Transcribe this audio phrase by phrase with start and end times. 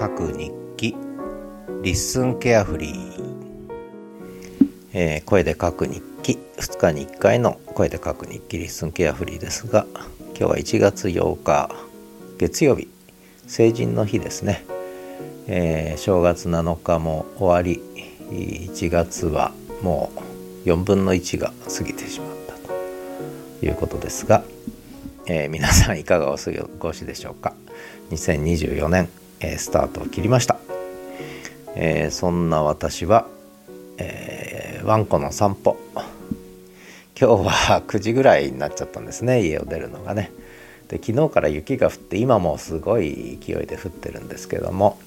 [0.00, 0.96] 書く日記。
[1.82, 3.70] LISTEN carefree、
[4.94, 6.38] えー、声で書く日記。
[6.56, 8.56] 2日に1回の声で書く日記。
[8.56, 9.84] LISTEN carefree ですが
[10.28, 11.70] 今日は1月8日
[12.38, 12.88] 月曜日。
[13.46, 14.64] 成人の日ですね、
[15.48, 17.82] えー、正月7日も終わり
[18.30, 20.10] 1月はも
[20.64, 23.66] う4分の1が過ぎてしまったと。
[23.66, 24.44] いうことですが、
[25.26, 27.52] えー、皆さんいかがお過ごしでしょうか
[28.10, 29.10] ？2024年、
[29.40, 30.58] え、スタートを切りました、
[31.74, 33.26] えー、そんな私は、
[33.98, 35.76] えー、ワンコの散歩。
[37.20, 39.44] 今日は9時ぐらいになっちゃったんですね。
[39.44, 40.30] 家を出るのがね。
[40.88, 44.98] で昨日から雪が降って今もすごい勢いで降ってるんですけども、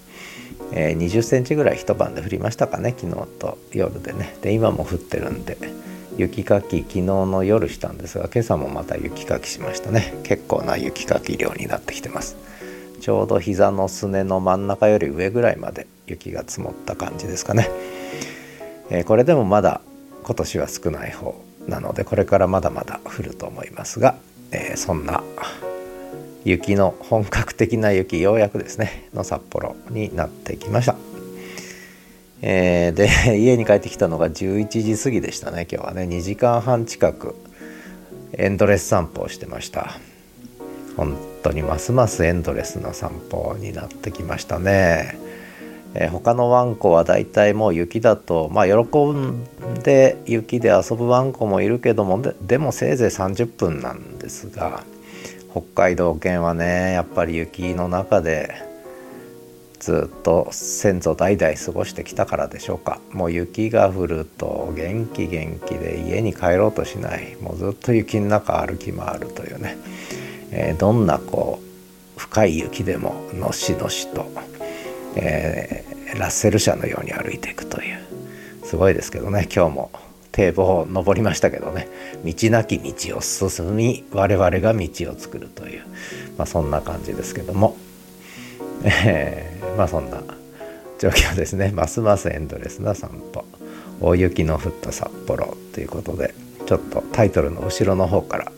[0.71, 4.37] えー、20センチぐらい一晩で降りましたかね昨日と夜でね。
[4.41, 5.57] で今も降ってるんで
[6.17, 10.13] 雪かき昨日の夜したんですが今朝もまた雪かきしましたね。
[10.23, 12.37] 結構な雪かき量になってきてます。
[13.03, 17.69] ちょうど膝のすねの真ん中より上ぐらいまで雪が積もった感じですかね、
[18.89, 19.81] えー、これでもまだ
[20.23, 21.35] 今年は少ない方
[21.67, 24.15] なのでこれからまだまだ降ると思いますが、
[24.51, 25.21] えー、そんな
[26.45, 30.95] 雪の本格的な雪ようやくですねの札幌になってきました、
[32.41, 36.03] えー、で 家に帰ってきたのが11時過ぎでしたね今日はね。
[36.03, 37.35] 2時間半近く
[38.31, 39.99] エンドレス散歩をしてました。
[40.95, 45.17] 本当にますますエンドレスな散歩になってきましたね。
[45.95, 49.45] えー、他のワンコはだいたいもう雪だとまあ喜ん
[49.83, 54.83] で雪で遊ぶワンコもいるけどもでもせいぜい30分なんですが
[55.51, 58.73] 北海道犬はねやっぱり雪の中で
[59.83, 63.01] ずっと先祖代々過ごしてきたからでしょうか。
[63.11, 67.35] もう雪が降ると元気元気で家に帰ろうとしない。
[67.41, 69.75] もうずっと雪の中歩き回るというね。
[70.55, 74.25] えー、どんなこう深い雪でものしのしと、
[75.15, 77.99] えー、ラッセル車のように歩いていくという
[78.63, 79.47] すごいですけどね。
[79.53, 79.91] 今日も
[80.31, 81.87] 堤防を登りましたけどね。
[82.23, 85.83] 道なき道を進み我々が道を作るという、
[86.37, 87.75] まあ、そんな感じですけども、
[88.83, 90.21] えー、まあそんな
[90.99, 91.71] 状況ですね。
[91.71, 93.45] ますますエンドレスな散歩。
[94.01, 96.33] 大雪の降った札幌ということで
[96.65, 98.51] ちょっとタイトルの後ろの方から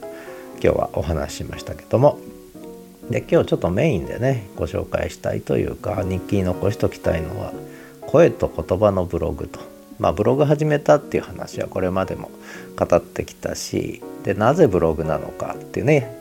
[0.66, 2.18] 今日はお話ししましたけども。
[3.12, 7.54] で今日ちょっとメインでねご紹介したいというか日記に残しときたいのは
[8.02, 9.60] 声と言葉のブログと。
[10.00, 12.32] まあブログ始めたっていう話はこれまでも
[12.76, 16.18] 語ってきたしでなぜブログなのかっていうね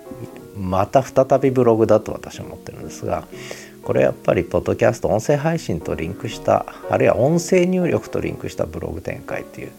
[0.58, 3.26] また再びブログだと私は思ってるんですが
[3.82, 9.72] これやっぱりポッドキャスト音声配信とリンクしたあるいは音声入力とリンクしたブログ展開っていう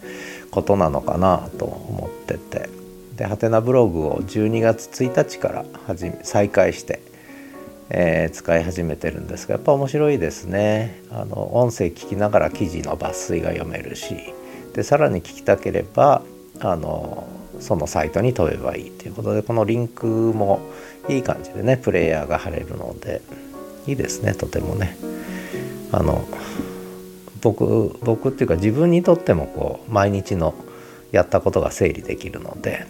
[0.49, 2.84] ことなのかなと思ってて。
[3.15, 7.01] でハテナブログを12月1日から始め再開して、
[7.89, 11.01] えー、使い始めてるんですがやっぱ面白いですね。
[11.11, 14.15] あの音声聞きながら記事の抜粋が読めるし
[14.73, 16.23] でさらに聞きたければ
[16.59, 17.27] あの
[17.61, 20.59] そのサイトに飛べばいいということでこのリンクも
[21.07, 23.21] いい感じでねプレイヤーが貼れるので
[23.87, 24.97] いいですねとてもね。
[25.91, 26.27] あの
[27.41, 30.55] 僕僕っていうか自分にとってもこう毎日の
[31.11, 32.85] やったことが整理できるので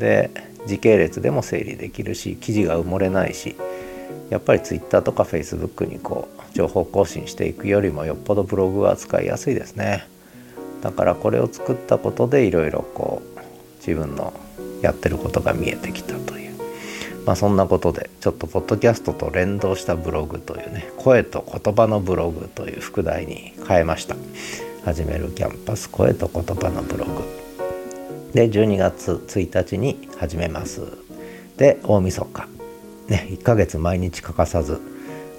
[0.00, 0.30] で
[0.66, 3.54] 時系列でも整理できるし記事が埋もれないし
[4.30, 10.08] やっぱり Twitter とか Facebook にこう情報更新していくよりもよっぽどブログは使いやすいですね。
[10.82, 13.40] だからこれを作ったことでいろいろこう
[13.78, 14.32] 自分の
[14.82, 16.50] やってることが見えてきたという。
[17.26, 24.16] まあそんなことでちょっとポッドキャストと連動したブログというね声と言葉のブログという副題に変えました。
[24.84, 27.39] 始めるキャンパス声と言葉のブログ。
[28.32, 30.82] で12月1日に始めます。
[31.56, 32.48] で大晦日。
[33.08, 34.80] ね1ヶ月毎日欠かさず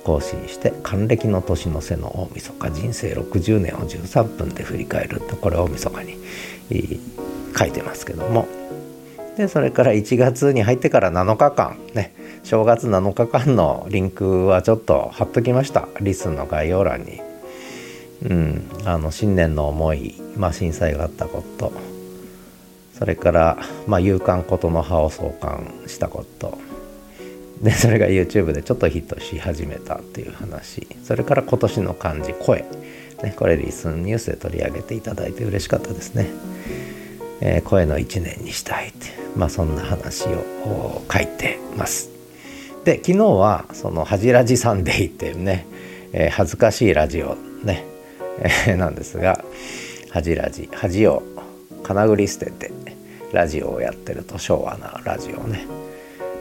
[0.04, 2.72] 更新して還暦の年の瀬の大晦日。
[2.72, 5.22] 人生60年を13分で振り返る。
[5.22, 6.18] とこれ大晦日に
[7.58, 8.48] 書いてますけども。
[9.38, 11.78] でそれから1月に入ってから7日間。
[11.94, 12.14] ね
[12.44, 15.88] 正月7日間のリンクはちょっと貼っときました。
[16.02, 17.22] リスの概要欄に。
[18.30, 21.72] うんあの新年の思い、まあ、震災があったこと。
[23.02, 23.58] それから、
[23.88, 26.60] まあ、勇敢ことの葉を創刊したこと。
[27.64, 30.88] でそれが YouTube でちょっとヒットし始めたっていう話。
[31.04, 32.64] それから今年の漢字声、
[33.24, 36.28] ね、これリスンニュースで取り上げていただいて嬉しかったですね、
[37.42, 39.08] えー、声の1年にしたいって。
[39.36, 42.12] まあそんな話を書いてます。
[42.86, 45.66] で昨日はその「恥ラジサンデー」っていうね、
[46.14, 47.84] えー、恥ずかしいラジオね、
[48.68, 49.44] えー、なんですが
[50.12, 51.24] 恥ラジ恥を
[51.84, 52.72] 金繰り捨てて
[53.34, 55.68] ラジオをやってると昭和なラジオね。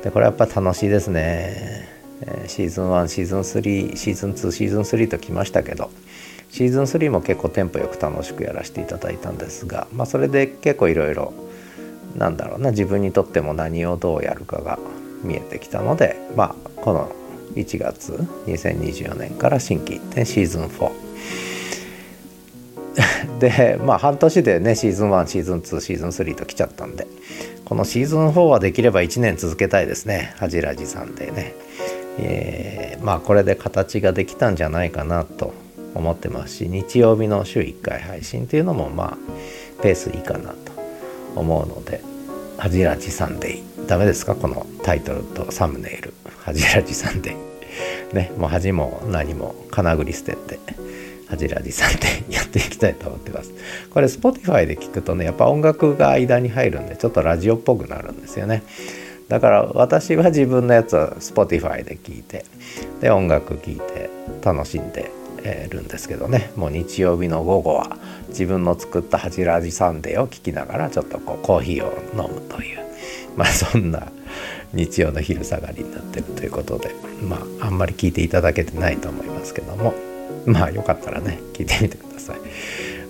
[0.03, 1.89] でこれやっぱ楽しいですね。
[2.23, 5.91] えー、シーズン1シーズン3シーズン2シーズン3ときましたけど
[6.51, 11.33] シーズン3も結構テンポよく楽しくやらせていただいたんですが、まあ、それで結構いろいろ
[12.17, 14.79] なんだろうな自分にとっても何をどうやるかが
[15.23, 17.11] 見えてきたので、まあ、この
[17.55, 18.13] 1月
[18.47, 20.93] 2024年から新規一点シーズン4
[23.41, 27.09] で まあ半年でねシーズン1シーズン2シーズン3と来ちゃったんで
[27.65, 31.55] このシーズン4はできれば1年続けたいですねはじらじサンデーね、
[32.19, 35.53] えー、まあこれで形ができたんじゃないかなと
[35.95, 39.19] 思ってますし日曜日の週1回配信っていうのもま
[39.79, 40.57] あペースいいかなと
[41.35, 42.01] 思うので
[42.59, 44.35] 「はじらじサンデー」ダメですか？
[44.35, 46.13] このタイトルとサムネイル
[46.45, 50.59] 「はじらじサンデー」ねもう恥も何もかなぐり捨てて。
[51.31, 53.53] はじらじサンデーやっていきたいと思ってます。
[53.91, 58.65] これ Spotify で聞くとねやっぱ音楽が間に入るんでちょっとラジオっぽくなるんですよね。
[59.29, 62.44] だから私は自分のやつは Spotify で聞いて
[63.00, 64.11] で音楽聴いて
[64.43, 65.12] 楽しんで
[65.71, 67.97] るんですけどねもう日曜日の午後は
[68.29, 72.81] 自分の作ったハジラジサンデーを聴きながらちょっとこうコーヒーを飲むという
[73.37, 74.11] まあそんな
[74.73, 76.93] 日曜の昼下がりになってるということで
[77.23, 79.94] まああんまり聞いていただけてないと思いますけども
[80.47, 82.37] まあよかったらね聞いてみてください。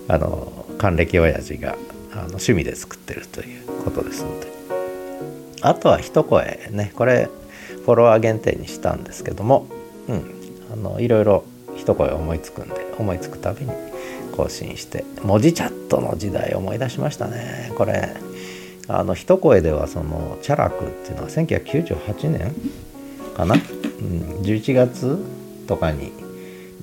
[0.07, 1.75] あの還暦親父が
[2.11, 4.51] あの趣味で作ってるということですので。
[5.61, 7.29] あとは一声ねこれ
[7.85, 9.67] フォロワー限定にしたんですけども、
[10.07, 10.23] うん、
[10.73, 11.43] あのいろいろ
[11.77, 13.71] 一声思いつくんで思いつくたびに
[14.35, 17.71] 更新して文字チャットの時代思い出しましたね。
[17.75, 18.09] これ
[18.87, 22.55] あの一声ではそのチャラクっていうのは1998年
[23.35, 25.17] かな、うん、11月
[25.67, 26.11] とかに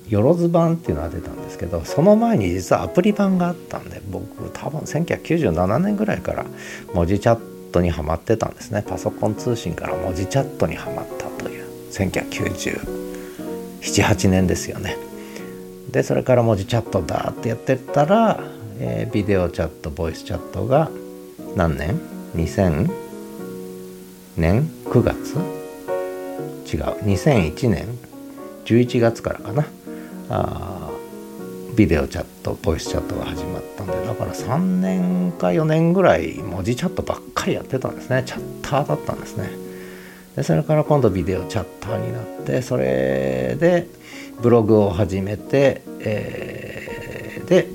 [0.09, 6.45] よろず版っていうのが出たんですけどその前に実はアプリ版があったんで僕多分1997年ぐらいから
[6.93, 7.39] 文字チャッ
[7.71, 8.83] トにはまってたんですね。
[8.87, 14.97] パソコン通信から文字チャットにはまったという1997,8年ですよね。
[15.91, 18.43] でそれから文字チャットだってやってたら、
[18.79, 20.89] えー、ビデオチャットボイスチャットが
[21.55, 21.99] 何年
[22.35, 22.89] ?2000
[24.37, 25.35] 年？9月？
[26.71, 26.83] 違う。
[27.03, 27.87] 2001年
[28.65, 29.65] ？11月からかな。
[30.29, 30.89] あ
[31.75, 38.23] ビデオチャットボイスチャットが始まったんでだから3年か4年ぐらい文字チャットばっかりやってたんですね。
[38.25, 39.49] チャッターだったんですね。
[40.35, 43.87] でそれから今度ビデオチャッターになってそれで
[44.41, 47.67] ブログを始めて、えー、で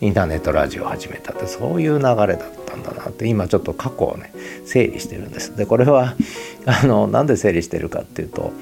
[0.00, 4.32] インターネットラジオを始めたってそういう流れだったんだなって今ちょっと過去をね
[4.64, 5.56] 整理してるんです。
[5.56, 6.14] でこれは
[6.64, 8.52] あのなんで整理してるかっていうと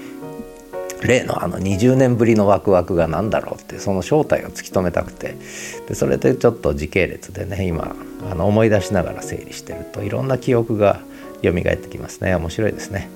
[1.06, 5.36] 例のあの20年ぶりのワクワクが何だろうってその正体を突き止めたくて
[5.88, 7.94] でそれでちょっと時系列でね今
[8.30, 11.00] あの思い出しながら整理してるといろんな記憶が
[11.42, 13.10] 蘇ってきますね面白いですね。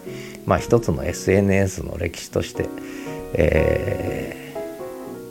[0.45, 2.69] まあ一つの SNS の歴史として、
[3.35, 4.55] え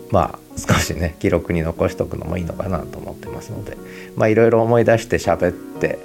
[0.10, 3.78] ー、まあ少しね記録に残しとくのもいいのかなと思ってますので
[4.16, 6.00] まあいろいろ思い出して喋って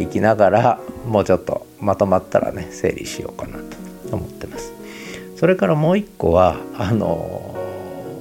[0.00, 3.58] いきながらもうちょっとまとまったらね整理しようかな
[4.10, 4.72] と思ってます。
[5.36, 7.54] それからもう一個はあの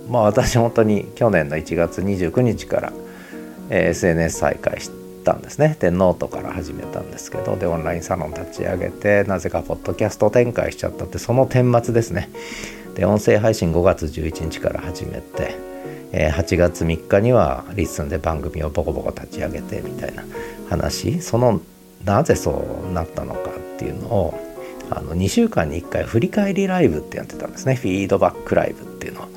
[0.10, 2.94] まあ私本当に去年の1月29日から、
[3.70, 4.92] えー、SNS 再開し
[5.24, 5.78] たんですね。
[5.80, 12.30] でノートから始めたんですけどでオンラインサロン立ち上げてなぜかポッドキャスト展開しちゃったってその顛末ですね。
[12.96, 15.56] で音声配信5月11日から始めて、
[16.12, 20.24] えー、8月3日には LISTEN で番組をボコボコ立ち上げてみたいな
[20.70, 21.22] 話。
[21.22, 21.62] その
[22.04, 24.45] なぜそうなったのかっていうのを
[24.89, 27.75] あの2週間に1回振り返りライブってやってたんですね。
[27.75, 29.27] フィードバックライブっていうのを、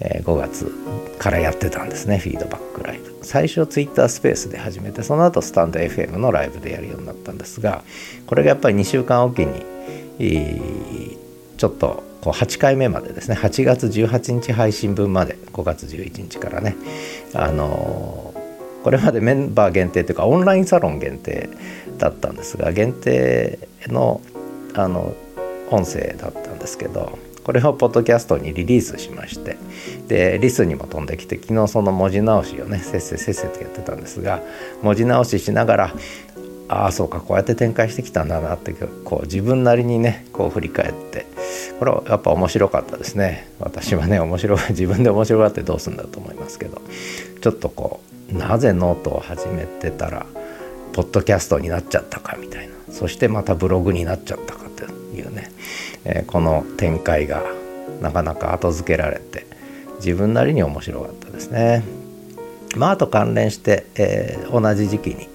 [0.00, 0.72] えー、5月
[1.18, 2.18] からやってたんですね。
[2.18, 3.18] フィードバックライブ。
[3.22, 7.82] 最初ツイッタースペースで始めてその後スタンド FM のライブでやるようになったんですが
[8.26, 11.18] これがやっぱり2週間おきに、
[11.58, 13.36] ちょっとこう8回目までですね。
[13.36, 16.76] 8月18日配信分まで5月11日からね。
[17.34, 21.48] あのー、これまでメンバー限定というかオンラインサロン限定
[21.98, 24.20] だったんですが限定の
[24.74, 25.14] あの
[25.70, 29.56] 音声だったんですけどこれをポッドキャストにリリースしまして
[30.06, 34.42] でリスにも飛んできて昨日その文字直しをねせっせせっせとやってたんですが
[34.82, 35.94] 文字直ししながら
[36.68, 41.26] ああそうかこうやって展開してきたんだなってこう自分なりにねこう振り返って
[41.78, 43.48] これはやっぱ面白かったですね。
[43.60, 46.82] 私はね面白い 自分で面白がってどうすんだと思いますけど
[47.40, 50.26] ちょっとこうなぜノートを始めてたら
[50.92, 52.74] ポッドキャストになっちゃったかみたいな。
[52.90, 54.84] そしてまたブログになっちゃったかと
[55.16, 55.50] いうね、
[56.04, 57.42] えー、この展開が
[58.00, 59.46] なかなか後付けられて
[59.96, 61.82] 自分なりに面白かったですね。
[62.76, 65.28] まあ、あと関連して、えー、同じ時期に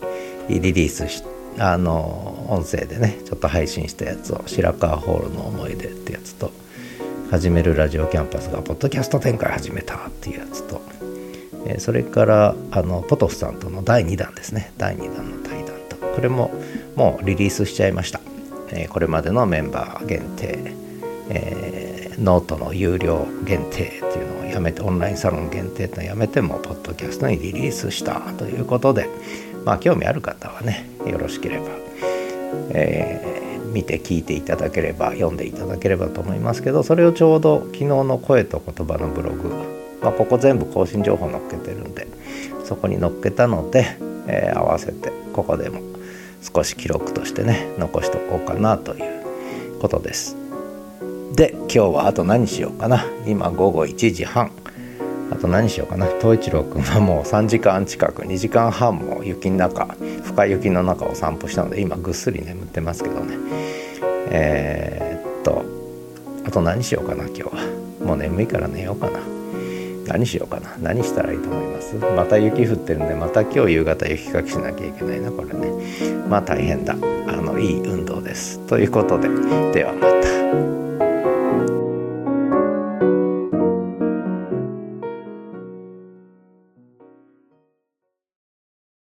[0.62, 1.24] リリースし
[1.58, 6.52] あの音声でねちょっと配信したやつを白川ホールの思い出ってやつと
[7.30, 10.82] 始めるラジオキャンパスがポッドキャスト展開始めたっていうやつと、
[11.66, 14.72] えー、それからあのポトフさんとの第2弾ですね。
[14.78, 15.43] 第2弾の
[16.14, 16.52] これも
[16.96, 18.22] もうリリースしちゃいました、
[18.70, 20.74] えー、これまでのメンバー限定、
[21.30, 29.10] えー、ノートの有料限定っていうのをやめてオンラインサロン限定ってのをやめてもポッドキャストにリリースしたということで
[29.66, 31.66] まあ興味ある方はねよろしければ、
[32.72, 39.50] えー、見て聞いていただければ読んでいただければと思いますけどそれをちょうど昨日の声と言葉のブログ、
[40.02, 42.08] まあ、ここ全部更新情報載っけてるんで
[42.66, 45.93] そこに載っけたので、えー、合わせてここでも
[46.44, 50.36] 少し記録としてね残しとこうかなということです。
[51.36, 53.06] で今日はあと何しようかな。
[53.26, 54.52] 今午後1時半。
[55.32, 56.06] あと何しようかな。
[56.20, 63.38] 東一郎くんはもう3時間近く2時間半も雪の中深い雪の中を散歩したので今ぐっすり眠ってますけどね。
[64.30, 65.64] えー、っと
[66.46, 67.84] あと何しようかな今日は。
[68.04, 69.33] もう眠いから寝ようかな。
[70.08, 70.76] 何しようかな。
[70.82, 71.96] 何したらいいと思います？
[71.96, 75.72] また雪降ってるんでまた今日夕方雪かきしなきゃいけないなこれね。
[76.30, 76.94] まあ大変だ。
[76.94, 76.98] あ
[77.42, 78.60] のいい運動です。
[78.68, 79.30] ということで。
[79.74, 80.13] ではまた。